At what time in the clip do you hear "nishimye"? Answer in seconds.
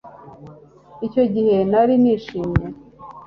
2.01-2.65